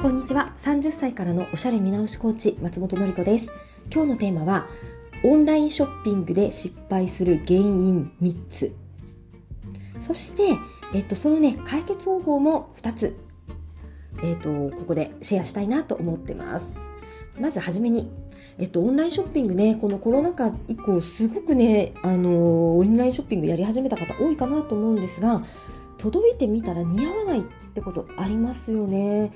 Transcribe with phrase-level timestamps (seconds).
[0.00, 0.50] こんにちは。
[0.56, 3.52] 30歳からのおしゃれ見直しコーチ松本の子です。
[3.92, 4.66] 今日のテーマは
[5.22, 8.74] オンラインショッピングで失敗する原因3つ。
[10.00, 10.58] そして
[10.94, 13.14] えっとそのね解決方法も2つ
[14.22, 16.74] えっとここでシェアしたいなと思ってます。
[17.38, 18.10] まずはじめに
[18.58, 25.42] えっと、オンラインショッピングね、このコロナ禍以降、すごくね、あのオンラインショッピングやり始めた方多いかなと思うんですが、
[25.96, 27.42] 届いてみたら似合わないっ
[27.72, 29.30] てことありますよね。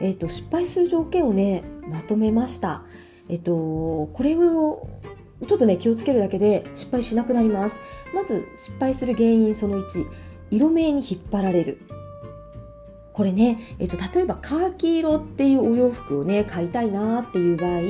[0.00, 2.84] えっ、と、失敗する条件をね、まとめました。
[3.28, 4.88] えっ、と、これを
[5.46, 7.80] ちょっとね、気をつけるだけで失敗しなくなります。
[8.14, 10.06] まず、失敗する原因その1、
[10.50, 11.78] 色名に引っ張られる。
[13.18, 17.80] これね、えっと、例えばカーキ色っていうお洋服をね、買いたいなっていう場合、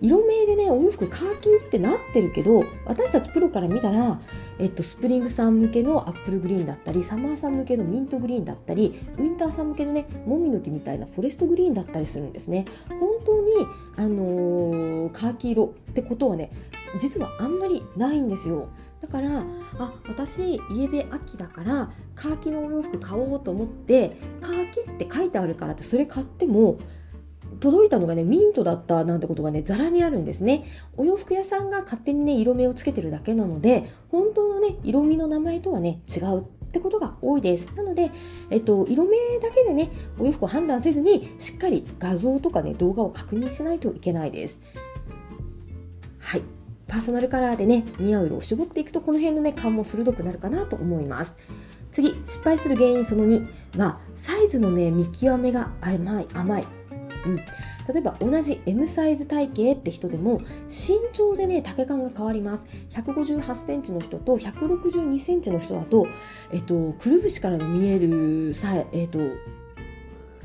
[0.00, 4.20] 色名でね、お洋服カーキってなってるけど、私たちプロから見たら、
[4.60, 12.64] えっと、スプリングさん向けのアップルグリーンだったり、サマーさん向けのミントグリーンだったり、ウィンターさん向けのね、もみの木みたいなフォレストグリーンだったりするんですね。
[12.88, 16.52] 本当に、あのー、カーキ色ってことはね、
[16.98, 18.68] 実はあんまりないんですよ。
[19.00, 19.44] だから
[19.78, 26.78] あ私イエベ秋だからカーキのお洋服買おうと思ってカーキって書いてあるからってそれ買っても
[27.60, 30.64] 届いたのがねミントだったなんてことがねざらにあるんですね
[30.96, 37.76] お洋服屋さんが勝手にね色目をつけてるだけなので本当のね色味の名前とはね違うってことが多いです。
[37.76, 38.12] なので、
[38.48, 44.60] えっと、色目だけでね、お洋服を判断せずに、しっかり画像とかね、動画を確認しないといけないです。
[46.20, 46.59] はい。
[46.90, 51.36] パーソナルカラーでね、似合う色を絞っていくと、この辺のね、感も鋭くなるかなと思います。
[51.92, 56.66] 次、失敗する原因その2は、サイズのね、見極めが甘い、甘い。
[57.26, 57.44] うん、例
[57.98, 66.06] えば同じ M サイズ体型って人でも身長でね丈感が変わります158センチの人と162センチの人だと、
[66.50, 69.18] えっと、くるぶしからの見えるさ、えっと、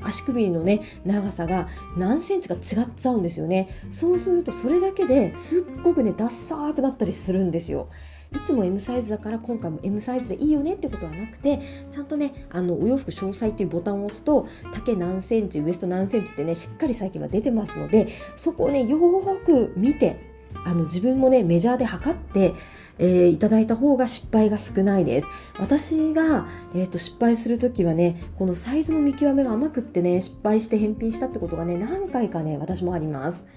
[0.06, 1.68] 足首のね長さが
[1.98, 2.62] 何センチか違っ
[2.96, 3.68] ちゃうんですよね。
[3.90, 7.90] そうするとそれだけですっごくねダッサーくなったりするんですよ。
[8.34, 11.60] いつも M サイズだから今回も M サイズでいいよねってことはなくて
[11.92, 20.20] ちゃんとねあのお洋服詳細っていうボタンを押すと丈何センチウエスト何センチってねしっかり最近は出てますのでそこをねよーく見て
[20.66, 22.54] あの自分もねメジャーで測って
[22.98, 25.28] えー、いただいた方が失敗が少ないです。
[25.60, 33.48] 私が、えーと、失敗するときはね、このサイズの見極めが甘くってね、失敗して返品したってことがね、何回かね、私もあります。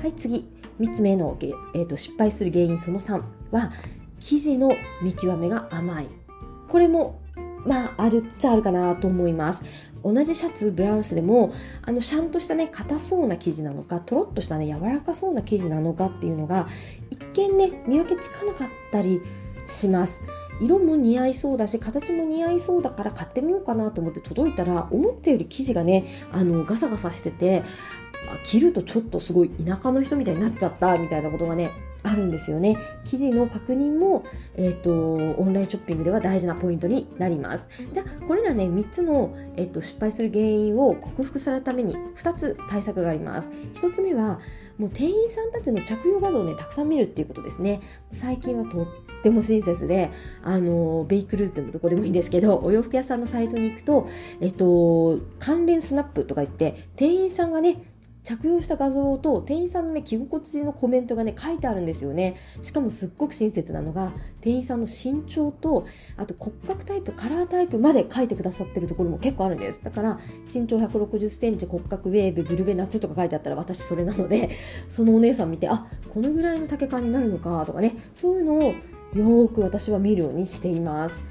[0.00, 0.48] はい、次。
[0.80, 1.36] 3つ目の、
[1.74, 3.70] えーと、失敗する原因その3は、
[4.18, 6.08] 生地の見極めが甘い。
[6.68, 7.20] これも
[7.66, 9.64] まあ、あるっちゃあるかなと思います。
[10.02, 16.66] 同じシャツ、ブラウスでも、あの、シャンとしたね、硬そうな生地なのか、とろっとしたね、柔らかそうな生地なのかっていうのが、
[17.10, 19.20] 一見ね、見分けつかなかったり
[19.66, 20.22] します。
[20.60, 27.62] 色も似合いそうだし、形も似合いそうだから買ってみようかなと思って届いたら、思ったより生地がね、あの、ガサガサしてて、
[28.44, 31.70] 着るとちょっとすごい田舎の人みたいになっちゃったみたいなことがね
[32.06, 32.76] あるんですよね。
[33.04, 34.24] 記事の確認も、
[34.54, 37.68] え、ー、と、オンラインショッピングでは大事なポイントになります。
[37.92, 43.50] じゃあ、これらね、3つの、え、ー、と、失敗する原因を克服するために2つ対策があります。
[43.74, 44.40] 1つ目は、
[44.78, 47.80] もう店員さんたちの着用画像をね、たくさん見るっていうことですね。
[48.12, 48.86] 最近はとっ
[49.22, 50.10] ても親切で、
[50.42, 54.06] あの、ベイクルーズでもどこでもいいんですけど、お洋服屋さんのサイトに行くと、
[54.40, 57.95] えっと、関連スナップとか言って、店員さんがね、
[58.26, 62.34] 着用した画像と店員さんのね着心地のコメントがね書いてあるんですよね。
[62.60, 69.80] しかもすっごく親切なのが店員さんの身長とあと骨格タイプカラータイプまで書いてくださってるところも結構あるんです。
[69.80, 74.50] だから身長1 6 0センチ骨格ウェーブブルベ夏とか書いてあったら私それなので
[74.88, 77.94] そのお姉さん見てあこのぐらいの丈感になるのかとかね。
[78.12, 81.22] そういうのをよーく私は見るようにしています。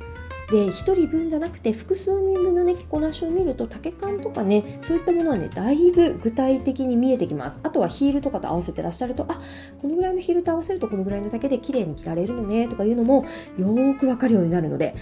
[0.52, 7.60] で1人分じゃなくて複数人分のね着こなしを見ると丈感とかねそういったものはねだいぶ具体的に見えてきます。
[7.64, 9.40] あとはヒールとかと合わせてらっしゃるとあ
[9.82, 13.26] このぐらいのヒールと合わせるとこのぐらいの丈で綺麗に着られるのねとかいうのも
[13.58, 14.96] よーくわかるようになるので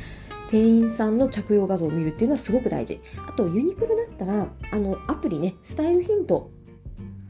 [0.48, 3.02] 店員さんの着用画像を見るっていうのはすごく大事。
[3.28, 6.52] あとユニクロだったらあのアプリねスタイルヒント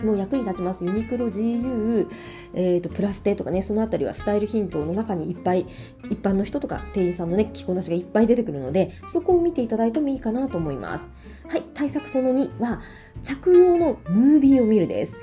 [0.03, 0.85] もう役に立ちます。
[0.85, 2.07] ユニクロ GU、
[2.53, 5.65] えーと、プラステとかね、そのあたりはスタイルヒントの中にいっぱい、
[6.09, 11.11] 一般の人とか店員さんのね、着こなしがいっぱい出てくるので、そこを見ていただいてもいいかなと思います。
[11.49, 12.79] はい、対策その2は、
[13.21, 15.17] 着用のムービーを見るです。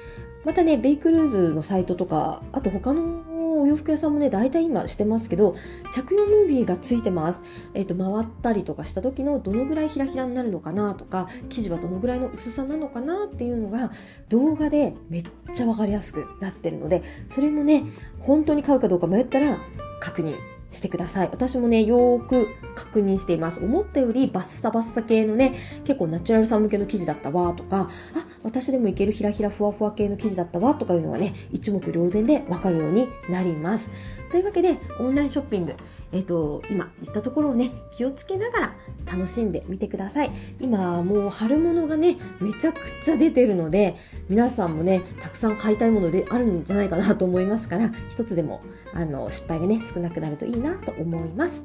[0.45, 3.23] またね、ベイクルーズのサイトとか、あと他の
[3.61, 5.55] お洋服屋さんもね、大体今してますけど、
[5.93, 7.43] 着用ムービーがついてます。
[7.75, 13.91] えっ、ー、と、回ったりとかした時のどのぐらいひらひらになるのかなとか、生地はどのぐらいの薄さなのかなっていうのが、
[14.29, 17.85] 動画でめっちゃわかりやすくなってるので、それもね、
[18.19, 19.59] 本当に買うかどうか迷ったら
[20.01, 20.35] 確認
[20.71, 21.29] してください。
[21.31, 23.63] 私もね、よーく確認しています。
[23.63, 25.55] 思ったよりバッサバッサ系のね、
[25.85, 33.91] 結構ナチュラルさん向けの記事だったわとか、あ、私でもいけるひらひらふわふわ系の記事だったわとかいうのはね、一目瞭然でわかるようになります。
[34.31, 35.75] というわけで、オンラインショッピング、
[36.13, 38.77] えっ、ー、と、今言ったところをね、気をつけながら
[39.07, 40.31] 楽しんでみてください。
[40.61, 43.97] 今、もう春物がね、めちゃくちゃ出てるので、
[44.29, 48.63] 皆さんもね、たくさん買いたいものであるんじゃないかなと思いますから、一つでも、
[48.95, 51.65] あの、失敗がね、少なくなるといいなと思います。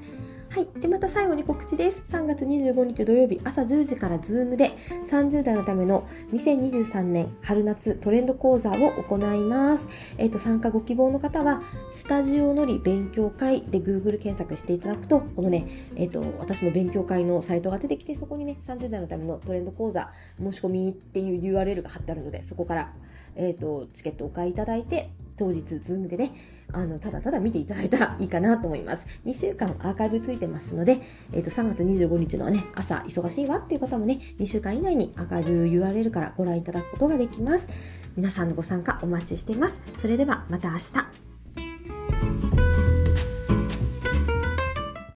[0.56, 0.68] はい。
[0.80, 2.06] で、また最後に告知です。
[2.08, 4.72] 3月25日土曜日朝10時からズームで
[5.04, 10.16] 30代のための2023年春夏トレンド講座を行います。
[10.18, 11.62] えっ、ー、と、参加ご希望の方は、
[11.92, 15.68] スタジオのり勉強会で Google 検索していただくと、このね、
[15.98, 20.10] えっ、ー、と、私の勉強会のサイトが出てきて、そこにね、30代のためのトレンド講座
[20.40, 22.94] 申し込みっていう URL が貼ってあるので、そこから、
[23.36, 26.32] えっ、ー、と、チケットをお買いいただいて、当日、ズームでね、
[26.74, 29.22] あの、ただただ見ていただいたらいいかなと思います。
[29.26, 31.00] 2週間アーカイブついてますので、
[31.32, 37.68] えっ、ー、と、3月25日のね、朝忙しいわっていう方もね、2週間以内にアーカイブ URL からご覧いただくことができます。
[38.16, 39.82] 皆さんのご参加お待ちしています。
[39.96, 41.25] それではまた明日。